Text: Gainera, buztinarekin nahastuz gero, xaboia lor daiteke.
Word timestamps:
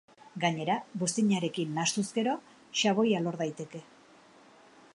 Gainera, 0.43 0.77
buztinarekin 1.01 1.75
nahastuz 1.79 2.05
gero, 2.17 2.35
xaboia 2.83 3.21
lor 3.27 3.37
daiteke. 3.43 3.83